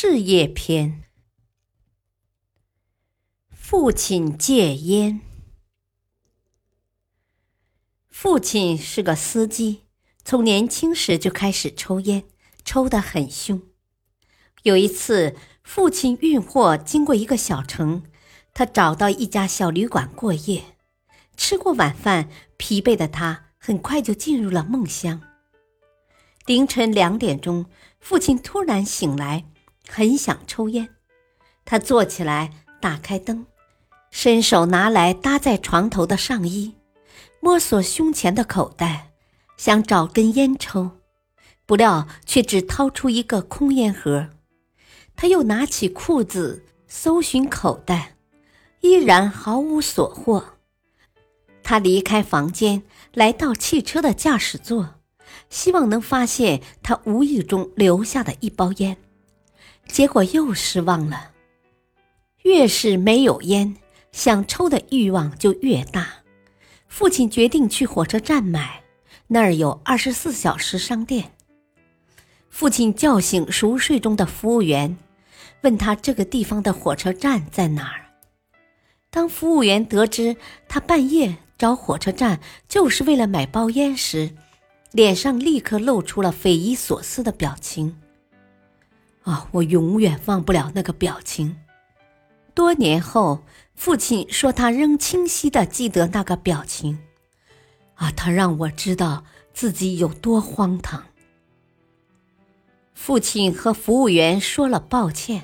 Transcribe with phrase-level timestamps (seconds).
[0.00, 1.02] 事业篇：
[3.50, 5.20] 父亲戒烟。
[8.08, 9.80] 父亲是个司机，
[10.24, 12.22] 从年轻时就开始抽烟，
[12.64, 13.60] 抽得很凶。
[14.62, 15.34] 有一次，
[15.64, 18.04] 父亲运货经过一个小城，
[18.54, 20.76] 他找到一家小旅馆过夜。
[21.36, 25.20] 吃过晚饭，疲惫的他很快就进入了梦乡。
[26.46, 27.66] 凌晨两点钟，
[27.98, 29.50] 父亲突然醒来。
[29.90, 30.90] 很想抽烟，
[31.64, 33.46] 他坐起来，打开灯，
[34.10, 36.74] 伸手拿来搭在床头的上衣，
[37.40, 39.12] 摸索胸前的口袋，
[39.56, 40.90] 想找根烟抽，
[41.64, 44.28] 不料却只掏出一个空烟盒。
[45.16, 48.16] 他又拿起裤子搜寻口袋，
[48.82, 50.44] 依然毫无所获。
[51.62, 52.82] 他离开房间，
[53.14, 54.96] 来到汽车的驾驶座，
[55.50, 58.96] 希望能发现他无意中留下的一包烟。
[59.88, 61.32] 结果又失望了。
[62.42, 63.74] 越是没有烟，
[64.12, 66.08] 想抽的欲望就越大。
[66.86, 68.82] 父亲决定去火车站买，
[69.26, 71.32] 那儿有二十四小时商店。
[72.48, 74.96] 父亲叫醒熟睡中的服务员，
[75.62, 78.06] 问他这个地方的火车站在哪儿。
[79.10, 80.36] 当服务员得知
[80.68, 84.30] 他半夜找火车站就是为了买包烟时，
[84.92, 87.94] 脸上立刻露出了匪夷所思的表情。
[89.28, 91.54] 啊，我永远忘不了那个表情。
[92.54, 96.98] 多年后，父亲说他仍清晰的记得那个表情。
[97.96, 99.22] 啊，他让我知道
[99.52, 101.04] 自己有多荒唐。
[102.94, 105.42] 父亲和服务员说了抱歉，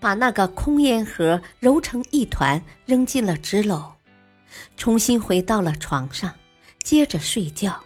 [0.00, 3.92] 把那个空烟盒揉成一团扔进了纸篓，
[4.76, 6.34] 重新回到了床上，
[6.82, 7.80] 接着睡觉。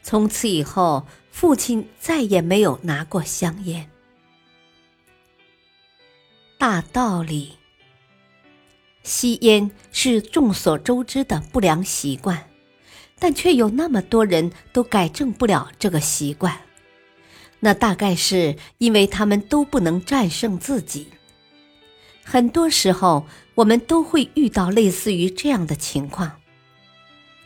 [0.00, 1.04] 从此以后。
[1.30, 3.90] 父亲再也没有拿过香烟。
[6.58, 7.52] 大道理，
[9.02, 12.50] 吸烟是众所周知的不良习惯，
[13.18, 16.60] 但却有那么多人都改正不了这个习惯。
[17.60, 21.08] 那大概是因为他们都不能战胜自己。
[22.24, 26.40] 很多时候，我们都会遇到类似于这样的情况，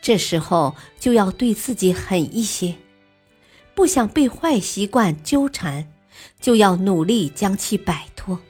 [0.03, 2.75] 这时候就要对自己狠一些。
[3.75, 5.93] 不想被坏习惯纠缠，
[6.41, 8.41] 就要努力将其摆脱。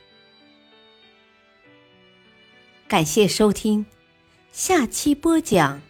[2.86, 3.86] 感谢收听，
[4.52, 5.80] 下期播讲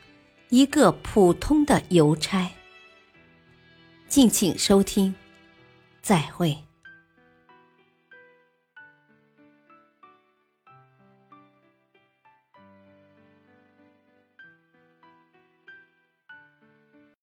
[0.49, 2.50] 一个普通的邮差。
[4.09, 5.15] 敬请收听，
[6.00, 6.64] 再会。